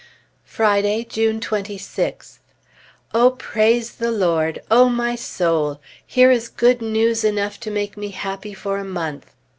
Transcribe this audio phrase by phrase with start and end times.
[0.47, 2.39] Friday, June 26th.
[3.13, 5.79] O praise the Lord, O my soul!
[6.03, 9.35] Here is good news enough to make me happy for a month!